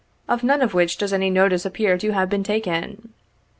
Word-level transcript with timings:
of 0.27 0.41
none 0.43 0.63
of 0.63 0.73
which 0.73 0.97
does 0.97 1.13
any 1.13 1.29
notice 1.29 1.63
appear 1.63 1.95
to 1.95 2.09
have 2.09 2.27
been 2.27 2.41
taken. 2.43 3.13